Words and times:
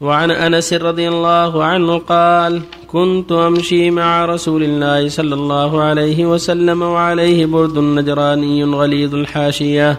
وعن 0.00 0.30
أنس 0.30 0.72
رضي 0.72 1.08
الله 1.08 1.64
عنه 1.64 1.98
قال 1.98 2.62
كنت 2.86 3.32
أمشي 3.32 3.90
مع 3.90 4.24
رسول 4.24 4.62
الله 4.62 5.08
صلى 5.08 5.34
الله 5.34 5.82
عليه 5.82 6.26
وسلم 6.26 6.82
وعليه 6.82 7.46
برد 7.46 7.78
نجراني 7.78 8.64
غليظ 8.64 9.14
الحاشية 9.14 9.98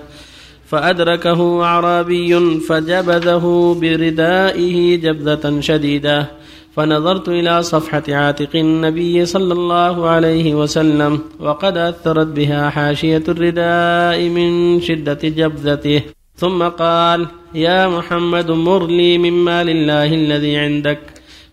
فأدركه 0.66 1.64
أعرابي 1.64 2.60
فجبذه 2.60 3.78
بردائه 3.82 4.96
جبذة 4.96 5.60
شديدة 5.60 6.32
فنظرت 6.76 7.30
إلى 7.30 7.64
صفحة 7.64 8.04
عاتق 8.10 8.56
النبي 8.56 9.26
صلى 9.26 9.54
الله 9.54 10.10
عليه 10.10 10.56
وسلم 10.56 11.20
وقد 11.40 11.78
أثرت 11.78 12.28
بها 12.28 12.70
حاشية 12.70 13.24
الرداء 13.28 14.30
من 14.30 14.82
شدة 14.82 15.20
جبذته 15.24 16.02
ثم 16.36 16.64
قال 16.64 17.28
يا 17.54 17.88
محمد 17.88 18.52
مر 18.52 18.88
لي 18.88 19.18
من 19.18 19.34
مال 19.34 19.70
الله 19.70 20.14
الذي 20.14 20.58
عندك 20.58 21.00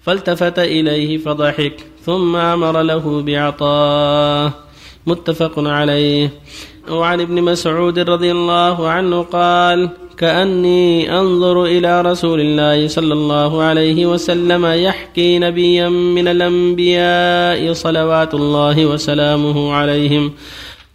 فالتفت 0.02 0.58
إليه 0.58 1.18
فضحك 1.18 1.76
ثم 2.06 2.36
أمر 2.36 2.82
له 2.82 3.22
بعطاه 3.22 4.52
متفق 5.06 5.58
عليه. 5.58 6.30
وعن 6.90 7.20
ابن 7.20 7.42
مسعود 7.42 7.98
رضي 7.98 8.30
الله 8.32 8.88
عنه 8.88 9.22
قال 9.22 9.90
كأني 10.16 11.18
أنظر 11.20 11.64
إلى 11.64 12.02
رسول 12.02 12.40
الله 12.40 12.88
صلى 12.88 13.14
الله 13.14 13.62
عليه 13.62 14.06
وسلم 14.06 14.66
يحكي 14.66 15.38
نبيا 15.38 15.88
من 15.88 16.28
الأنبياء 16.28 17.72
صلوات 17.72 18.34
الله 18.34 18.86
وسلامه 18.86 19.72
عليهم 19.72 20.32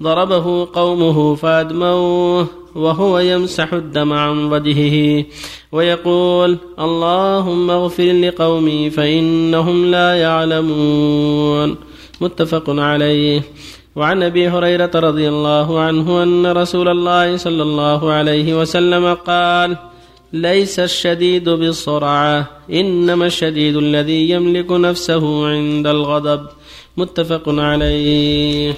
ضربه 0.04 0.68
قومه 0.74 1.36
فأدموه. 1.36 2.63
وهو 2.76 3.20
يمسح 3.20 3.74
الدم 3.74 4.14
عن 4.14 4.38
وجهه 4.52 5.26
ويقول 5.72 6.58
اللهم 6.80 7.70
اغفر 7.70 8.04
لقومي 8.04 8.90
فإنهم 8.90 9.92
لا 9.92 10.16
يعلمون. 10.16 11.76
متفق 12.22 12.70
عليه. 12.70 13.42
وعن 13.96 14.24
أبي 14.24 14.50
هريرة 14.50 14.92
رضي 14.96 15.30
الله 15.30 15.80
عنه 15.80 16.24
أن 16.24 16.48
رسول 16.48 16.90
الله 16.90 17.38
صلى 17.38 17.64
الله 17.64 18.12
عليه 18.12 18.60
وسلم 18.60 19.14
قال 19.14 19.78
ليس 20.34 20.80
الشديد 20.80 21.50
بالصرعه 21.50 22.50
إنما 22.72 23.26
الشديد 23.26 23.76
الذي 23.76 24.30
يملك 24.30 24.72
نفسه 24.72 25.48
عند 25.48 25.88
الغضب. 25.88 26.42
متفق 26.98 27.44
عليه. 27.48 28.74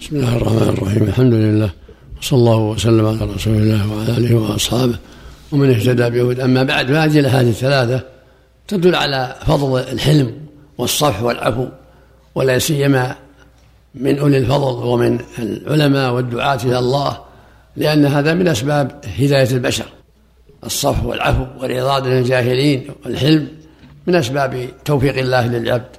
بسم 0.00 0.16
الله 0.16 0.36
الرحمن 0.36 0.68
الرحيم. 0.78 1.02
الحمد 1.02 1.34
لله. 1.34 1.70
وصلى 2.22 2.38
الله 2.38 2.56
وسلم 2.56 3.06
على 3.06 3.32
رسول 3.32 3.56
الله 3.56 3.92
وعلى 3.92 4.16
آله 4.16 4.34
وأصحابه. 4.34 4.98
ومن 5.52 5.70
اهتدى 5.70 6.10
بهود 6.10 6.40
أما 6.40 6.62
بعد 6.62 6.86
فهذه 6.86 7.18
الأحاديث 7.18 7.54
الثلاثة 7.54 8.00
تدل 8.68 8.94
على 8.94 9.36
فضل 9.46 9.80
الحلم 9.80 10.32
والصفح 10.78 11.22
والعفو 11.22 11.66
ولا 12.34 12.58
سيما 12.58 13.16
من 13.94 14.18
أولي 14.18 14.38
الفضل 14.38 14.86
ومن 14.86 15.18
العلماء 15.38 16.12
والدعاة 16.12 16.58
إلى 16.64 16.78
الله 16.78 17.18
لأن 17.76 18.06
هذا 18.06 18.34
من 18.34 18.48
أسباب 18.48 19.00
هداية 19.18 19.50
البشر. 19.50 19.86
الصفح 20.64 21.04
والعفو 21.04 21.46
والإرادة 21.60 22.10
للجاهلين 22.10 22.90
والحلم 23.04 23.48
من 24.06 24.14
أسباب 24.14 24.68
توفيق 24.84 25.18
الله 25.18 25.46
للعبد 25.46 25.96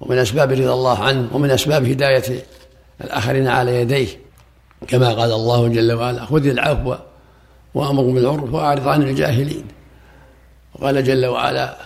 ومن 0.00 0.18
أسباب 0.18 0.52
رضا 0.52 0.74
الله 0.74 0.98
عنه 0.98 1.28
ومن 1.32 1.50
أسباب 1.50 1.84
هداية 1.84 2.42
الآخرين 3.04 3.48
على 3.48 3.80
يديه. 3.80 4.25
كما 4.88 5.08
قال 5.08 5.32
الله 5.32 5.68
جل 5.68 5.92
وعلا 5.92 6.24
خذ 6.24 6.46
العفو 6.46 6.94
وأمر 7.74 8.02
بالعرف 8.02 8.54
وأعرض 8.54 8.88
عن 8.88 9.02
الجاهلين. 9.02 9.64
وقال 10.74 11.04
جل 11.04 11.26
وعلا 11.26 11.76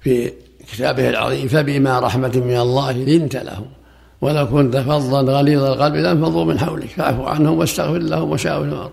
في 0.00 0.32
كتابه 0.72 1.08
العظيم 1.08 1.48
فبما 1.48 2.00
رحمة 2.00 2.32
من 2.34 2.56
الله 2.56 2.92
لنت 2.92 3.36
لهم 3.36 3.66
ولو 4.20 4.48
كنت 4.48 4.76
فظا 4.76 5.20
غليظ 5.20 5.62
القلب 5.62 5.94
لانفضوا 5.94 6.44
من 6.44 6.58
حولك 6.58 6.88
فاعف 6.88 7.20
عنهم 7.20 7.58
واستغفر 7.58 7.98
لهم 7.98 8.30
وشاور 8.30 8.64
الأرض. 8.64 8.92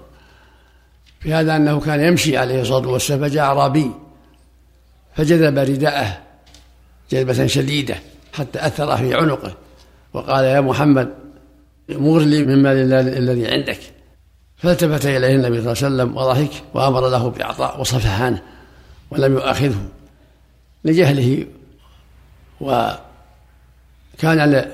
في 1.19 1.33
هذا 1.33 1.55
أنه 1.55 1.79
كان 1.79 1.99
يمشي 1.99 2.37
عليه 2.37 2.61
الصلاة 2.61 2.87
والسلام 2.87 3.21
فجاء 3.21 3.43
اعرابي 3.43 3.91
فجذب 5.15 5.57
رداءه 5.57 6.17
جذبة 7.11 7.47
شديدة 7.47 7.95
حتى 8.33 8.67
أثر 8.67 8.97
في 8.97 9.15
عنقه 9.15 9.53
وقال 10.13 10.45
يا 10.45 10.61
محمد 10.61 11.09
مغر 11.89 12.19
لي 12.19 12.45
من 12.45 12.63
مال 12.63 12.77
الله 12.77 12.99
الذي 12.99 13.47
عندك. 13.47 13.79
فالتفت 14.57 15.05
إليه 15.05 15.35
النبي 15.35 15.61
صلى 15.61 15.71
الله 15.71 15.83
عليه 15.83 15.87
وسلم 16.03 16.17
وضحك 16.17 16.63
وأمر 16.73 17.09
له 17.09 17.29
بإعطاء 17.29 17.81
وصفح 17.81 18.21
عنه 18.21 18.41
ولم 19.11 19.33
يؤاخذه 19.33 19.87
لجهله. 20.85 21.45
وكان 22.61 22.99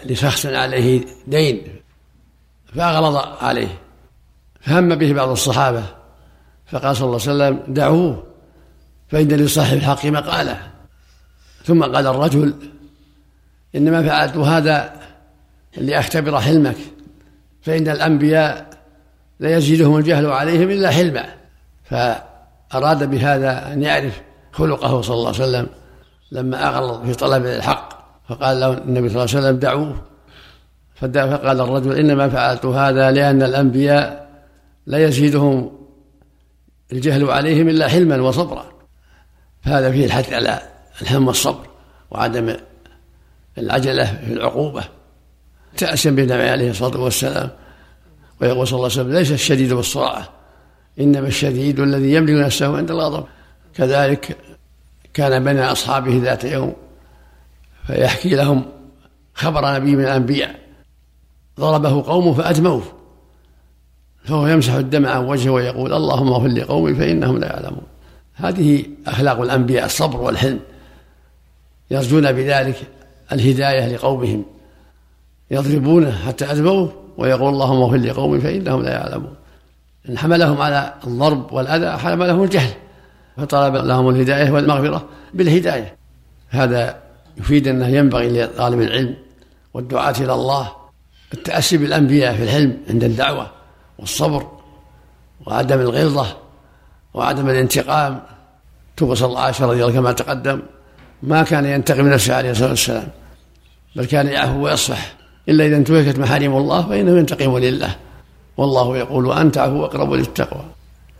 لشخص 0.06 0.46
عليه 0.46 1.06
دين 1.28 1.62
فأغلظ 2.76 3.16
عليه. 3.42 3.78
فهم 4.62 4.96
به 4.96 5.14
بعض 5.14 5.30
الصحابة 5.30 5.84
فقال 6.68 6.96
صلى 6.96 7.06
الله 7.06 7.22
عليه 7.22 7.56
وسلم 7.56 7.74
دعوه 7.74 8.24
فإن 9.08 9.28
لصاحب 9.28 9.78
الحق 9.78 10.06
مقالة. 10.06 10.72
ثم 11.66 11.84
قال 11.84 12.08
الرجل 12.08 12.53
إنما 13.76 14.03
فعلت 14.03 14.38
هذا 14.38 15.02
لأختبر 15.78 16.42
حلمك. 16.42 16.76
فإن 17.66 17.88
الأنبياء 17.88 18.70
لا 19.40 19.58
يزيدهم 19.58 19.98
الجهل 19.98 20.26
عليهم 20.26 20.70
إلا 20.70 20.90
حلما 20.90 21.26
فأراد 21.84 23.09
بهذا 23.09 23.74
أن 23.74 23.84
يعرف 23.84 24.22
خلقه 24.52 25.02
صلى 25.02 25.16
الله 25.16 25.28
عليه 25.28 25.44
وسلم 25.44 25.68
لما 26.31 26.68
أغلظ 26.68 27.06
في 27.06 27.14
طلب 27.14 27.46
الحق 27.46 27.90
فقال 28.30 28.59
له 28.59 28.74
النبي 28.74 29.09
صلى 29.09 29.24
الله 29.24 29.36
عليه 29.36 29.48
وسلم 29.48 29.59
دعوه 29.59 29.96
فقال 30.96 31.62
الرجل 31.62 31.98
إنما 31.98 32.30
فعلت 32.30 32.66
هذا 32.66 33.12
لأن 33.12 33.44
الأنبياء 33.44 34.30
لا 34.88 34.97
يزيدهم 34.97 35.72
الجهل 36.92 37.32
عليهم 37.32 37.70
إلا 37.70 37.88
حلما 37.88 38.22
وصبرا. 38.22 38.66
فهذا 39.62 39.92
فيه 39.92 40.06
الحث 40.06 40.34
على 40.34 40.59
الحلم 41.02 41.28
والصبر 41.28 41.68
وعدم 42.12 42.56
العجلة 43.58 44.06
في 44.06 44.34
العقوبة. 44.34 44.84
تأسم 45.78 46.16
بالنبي 46.16 46.50
عليه 46.50 46.69
الصلاة 46.69 47.00
والسلام 47.02 47.50
ويقول 48.41 48.68
صلى 48.68 48.78
الله 48.78 48.90
عليه 48.91 49.02
وسلم 49.02 49.13
ليس 49.13 49.31
الشديد 49.31 49.74
بالسرعة 49.74 50.30
إنما 51.00 51.28
الشديد 51.28 51.80
الذي 51.80 52.13
يملك 52.13 52.46
نفسه 52.46 52.78
عند 52.78 52.91
الغضب. 52.91 53.25
كذلك 53.74 54.38
كان 55.14 55.44
بين 55.44 55.59
أصحابه 55.59 56.22
ذات 56.24 56.44
يوم 56.44 56.74
فيحكي 57.88 58.30
لهم 58.30 58.66
خبر 59.34 59.75
نبي 59.75 59.96
من 59.96 60.03
الأنبياء 60.03 60.59
ضربه 61.59 62.03
قومه 62.03 62.34
فأدموه 62.34 62.84
فهو 64.24 64.47
يمسح 64.47 64.74
الدم 64.74 65.06
عن 65.06 65.25
وجهه 65.25 65.52
ويقول 65.52 65.94
اللهم 65.94 66.28
اغفر 66.28 66.47
لقومي 66.47 66.96
فإنهم 66.96 67.38
لا 67.38 67.47
يعلمون. 67.47 67.84
هذه 68.35 68.85
أخلاق 69.08 69.41
الأنبياء 69.41 69.85
الصبر 69.85 70.22
والحلم 70.22 70.59
يرجون 71.91 72.31
بذلك 72.31 72.75
الهداية 73.31 73.96
لقومهم. 73.96 74.46
يضربونه 75.51 76.11
حتى 76.28 76.51
أدموه 76.51 76.94
ويقول 77.17 77.53
اللهم 77.53 77.81
اغفر 77.81 77.97
لقومي 77.97 78.39
فإنهم 78.39 78.81
لا 78.81 78.91
يعلمون. 78.91 79.35
إن 80.09 80.17
حملهم 80.17 80.61
على 80.61 80.94
الضرب 81.07 81.53
والأذى 81.53 81.91
حملهم 81.97 82.44
الجهل 82.44 82.73
فطلب 83.38 83.75
لهم 83.75 84.09
الهداية 84.09 84.51
والمغفرة 84.51 85.05
بالهداية. 85.34 85.95
هذا 86.50 86.97
يفيد 87.38 87.67
أنه 87.67 87.88
ينبغي 87.88 88.41
لطالب 88.41 88.81
العلم 88.81 89.16
والدعاة 89.73 90.16
إلى 90.19 90.34
الله 90.34 90.72
التأسي 91.34 91.78
بالأنبياء 91.78 92.35
في 92.35 92.44
الحلم 92.44 92.78
عند 92.89 93.03
الدعوة 93.03 93.51
والصبر 94.00 94.47
وعدم 95.45 95.79
الغلظة 95.79 96.38
وعدم 97.13 97.50
الانتقام. 97.50 98.22
عائشة 99.35 99.66
رضي 99.66 99.84
الله 99.84 99.94
كما 99.94 100.11
تقدم 100.11 100.61
ما 101.23 101.43
كان 101.43 101.66
ينتقم 101.66 102.08
نفسه 102.08 102.35
عليه 102.35 102.52
الصلاة 102.52 102.70
والسلام 102.70 103.08
بل 103.96 104.05
كان 104.05 104.28
يعفو 104.28 104.64
ويصفح. 104.64 105.16
إلا 105.50 105.66
إذا 105.66 105.78
انتهكت 105.78 106.20
محارم 106.20 106.58
الله 106.58 106.82
فإنه 106.82 107.18
ينتقم 107.18 107.58
لله 107.58 107.96
والله 108.58 108.97
يقول 108.97 109.26
وأن 109.26 109.52
تعفو 109.52 109.86
أقرب 109.86 110.14
للتقوى 110.14 110.66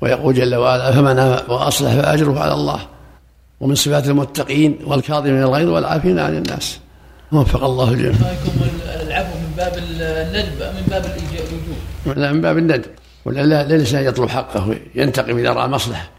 ويقول 0.02 0.34
جل 0.36 0.56
وعلا 0.56 0.92
فمن 0.92 1.20
وأصلح 1.54 1.94
فأجره 1.94 2.40
على 2.40 2.54
الله 2.54 2.80
ومن 3.60 3.76
صفات 3.76 4.08
المتقين 4.08 4.80
والكاظمين 4.86 5.42
الغيظ 5.42 5.70
والعافين 5.70 6.20
عن 6.20 6.38
الناس 6.38 6.80
وفق 7.32 7.64
الله 7.64 7.92
الجميع. 7.92 8.32
العفو 9.02 9.38
من 9.38 9.54
باب 9.58 9.74
الندب 9.78 10.62
من 10.62 10.88
باب 10.90 11.06
الوجوب؟ 11.06 12.18
لا 12.18 12.32
من 12.32 12.42
باب 12.42 12.58
الندب 12.58 12.86
ولا 13.26 13.64
ليس 13.64 13.94
يطلب 13.94 14.30
حقه 14.30 14.76
ينتقم 14.96 15.38
إذا 15.38 15.54
رأى 15.54 15.68
مصلحة. 15.68 16.10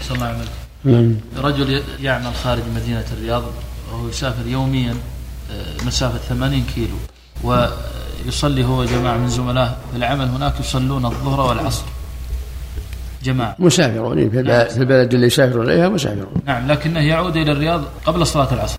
أحسن 0.00 0.14
الله 0.14 0.26
عملك. 0.26 0.48
نعم. 0.84 1.16
رجل 1.36 1.82
يعمل 2.00 2.34
خارج 2.34 2.62
مدينة 2.76 3.04
الرياض 3.18 3.42
وهو 3.92 4.08
يسافر 4.08 4.46
يوميا 4.46 4.94
آه، 5.50 5.86
مسافة 5.86 6.18
80 6.18 6.64
كيلو 6.74 6.96
ويصلي 7.44 8.64
هو 8.64 8.84
جماعة 8.84 9.16
من 9.16 9.28
زملائه. 9.28 9.76
في 9.92 9.96
العمل 9.98 10.28
هناك 10.28 10.60
يصلون 10.60 11.04
الظهر 11.06 11.40
والعصر. 11.40 11.84
جماعة. 13.24 13.56
مسافرون 13.58 14.30
في 14.30 14.38
البلد, 14.38 14.68
في 14.68 14.78
البلد 14.78 15.14
اللي 15.14 15.26
يسافرون 15.26 15.70
إليها 15.70 15.88
مسافرون. 15.88 16.34
نعم 16.46 16.66
لكنه 16.70 17.00
يعود 17.00 17.36
إلى 17.36 17.52
الرياض 17.52 17.82
قبل 18.06 18.26
صلاة 18.26 18.54
العصر. 18.54 18.78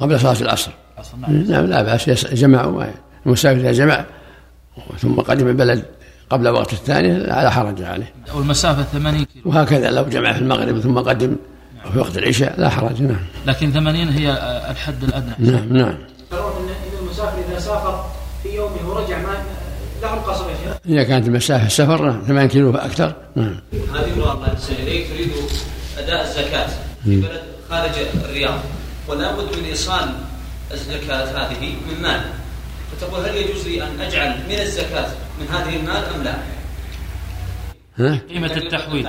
قبل 0.00 0.20
صلاة 0.20 0.40
العصر. 0.40 0.70
العصر 0.94 1.16
نعم. 1.16 1.32
نعم 1.32 1.64
لا 1.64 1.82
بأس 1.82 2.08
يس- 2.08 2.26
جمعوا 2.34 2.84
المسافر 3.26 3.60
إذا 3.60 3.72
جمع 3.72 4.04
ثم 4.98 5.14
قدم 5.14 5.48
البلد 5.48 5.84
قبل 6.30 6.48
وقت 6.48 6.72
الثاني 6.72 7.18
لا 7.18 7.50
حرج 7.50 7.82
عليه. 7.82 8.12
والمسافة 8.34 8.82
80 8.82 9.24
كيلو. 9.24 9.50
وهكذا 9.50 9.90
لو 9.90 10.04
جمع 10.04 10.32
في 10.32 10.38
المغرب 10.38 10.80
ثم 10.80 10.98
قدم 10.98 11.36
في 11.92 11.98
وقت 11.98 12.18
العشاء 12.18 12.60
لا 12.60 12.68
حرج 12.68 13.02
نعم. 13.02 13.16
لكن 13.46 13.72
80 13.72 14.08
هي 14.08 14.30
الحد 14.70 15.04
الأدنى. 15.04 15.32
نعم 15.38 15.72
نعم. 15.76 15.94
المسافر 17.02 17.38
إذا 17.50 17.58
سافر 17.58 18.01
في 18.42 18.54
يومه 18.54 18.88
ورجع 18.88 19.18
ما 19.18 19.42
له 20.02 20.14
القصر 20.14 20.50
يا 20.50 20.56
شيخ. 20.64 20.76
إذا 20.86 21.02
كانت 21.02 21.26
المسافة 21.26 21.68
سفر 21.68 22.10
نعم 22.10 22.22
8 22.26 22.48
كيلو 22.48 22.72
فأكثر 22.72 23.14
نعم. 23.36 23.60
هذه 23.72 24.12
امرأة 24.12 24.32
الله 24.34 24.48
يحسن 24.52 24.74
إليك 24.74 25.08
تريد 25.08 25.30
أداء 25.98 26.22
الزكاة 26.24 26.68
في 27.04 27.20
بلد 27.20 27.42
خارج 27.70 27.90
الرياض. 28.24 28.58
ولا 29.08 29.36
بد 29.36 29.56
من 29.56 29.64
إيصال 29.64 30.14
الزكاة 30.72 31.24
هذه 31.24 31.74
من 31.88 32.02
مال. 32.02 32.20
فتقول 32.92 33.24
هل 33.24 33.36
يجوز 33.36 33.66
لي 33.66 33.82
أن 33.82 34.00
أجعل 34.00 34.38
من 34.48 34.58
الزكاة 34.58 35.06
من 35.40 35.46
هذه 35.48 35.76
المال 35.76 36.04
أم 36.16 36.22
لا؟ 36.22 36.34
ها؟ 37.96 38.18
قيمة 38.30 38.56
التحويل. 38.56 39.08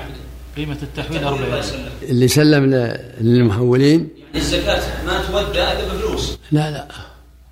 قيمة 0.57 0.77
التحويل 0.83 1.21
تقول 1.21 1.33
الله 1.33 1.45
40 1.45 1.59
يسلم 1.59 1.89
اللي 2.03 2.27
سلم 2.27 2.95
للمحولين. 3.21 4.00
يعني 4.00 4.36
الزكاة 4.36 5.06
ما 5.06 5.21
تودى 5.31 5.63
إلا 5.63 5.94
بفلوس. 5.94 6.38
لا 6.51 6.71
لا. 6.71 6.88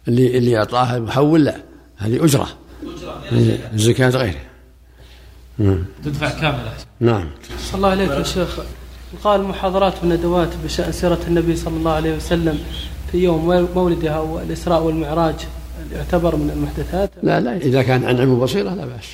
اللي 0.08 0.38
اللي 0.38 0.58
أعطاها 0.58 0.98
المحول 0.98 1.46
لا. 1.46 1.71
هذه 2.02 2.26
أجرة. 2.26 2.48
الزكاة. 3.32 3.74
الزكاة 3.74 4.10
غيره 4.10 4.42
نعم. 5.58 5.86
تدفع 6.06 6.30
كاملة. 6.30 6.74
نعم. 7.00 7.30
صلى 7.60 7.78
الله 7.78 7.90
عليك 7.90 8.10
يا 8.10 8.24
شيخ. 8.24 8.60
قال 9.24 9.44
محاضرات 9.44 9.94
وندوات 10.04 10.50
بشأن 10.64 10.92
سيرة 10.92 11.20
النبي 11.28 11.56
صلى 11.56 11.78
الله 11.78 11.92
عليه 11.92 12.16
وسلم 12.16 12.60
في 13.12 13.18
يوم 13.18 13.68
مولده 13.76 14.10
أو 14.10 14.40
الإسراء 14.40 14.84
والمعراج 14.84 15.36
يعتبر 15.94 16.36
من 16.36 16.50
المحدثات؟ 16.50 17.12
لا 17.24 17.40
لا. 17.40 17.58
إذا 17.58 17.82
كان 17.84 18.04
عن 18.06 18.20
علم 18.20 18.30
وبصيرة 18.30 18.74
لا 18.74 18.86
بأس. 18.86 19.06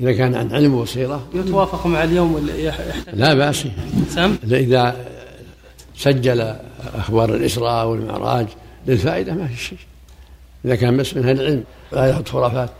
إذا 0.00 0.12
كان 0.12 0.34
عن 0.34 0.52
علم 0.52 0.74
وبصيرة 0.74 1.26
يتوافق 1.34 1.86
مع 1.86 2.04
اليوم 2.04 2.36
اللي 2.36 2.72
لا 3.12 3.34
بأس. 3.34 3.64
سم؟ 4.08 4.36
إذا 4.44 4.96
سجل 5.96 6.54
أخبار 6.94 7.34
الإسراء 7.34 7.88
والمعراج 7.88 8.46
للفائدة 8.86 9.34
ما 9.34 9.46
في 9.46 9.56
شيء. 9.56 9.78
إذا 10.64 10.76
كان 10.76 10.94
من 10.94 11.00
أهل 11.00 11.40
العلم 11.40 11.64
لا 11.92 12.06
يحط 12.06 12.28
خرافات 12.28 12.70